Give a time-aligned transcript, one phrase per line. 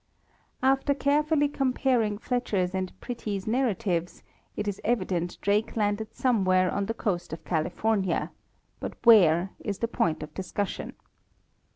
[0.63, 4.23] After carefully comparing Fletcher's and Pretty's narratives,
[4.55, 8.31] it is evident Drake landed somewhere on the coast of California,
[8.79, 10.93] but where, is the point of discussion.